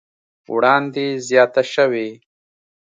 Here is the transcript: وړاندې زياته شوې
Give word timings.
وړاندې 0.53 1.05
زياته 1.27 1.63
شوې 1.73 2.07